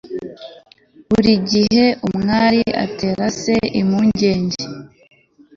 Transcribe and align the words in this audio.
buri 1.09 1.33
gihe 1.51 1.85
umwari 2.07 2.61
atera 2.85 3.25
se 3.41 3.55
impungenge 3.79 4.63